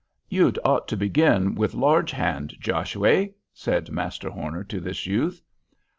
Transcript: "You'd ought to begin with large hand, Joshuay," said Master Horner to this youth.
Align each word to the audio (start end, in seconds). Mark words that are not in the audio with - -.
"You'd 0.29 0.57
ought 0.65 0.87
to 0.87 0.97
begin 0.97 1.53
with 1.53 1.75
large 1.75 2.09
hand, 2.09 2.55
Joshuay," 2.59 3.35
said 3.53 3.91
Master 3.91 4.31
Horner 4.31 4.63
to 4.63 4.79
this 4.79 5.05
youth. 5.05 5.43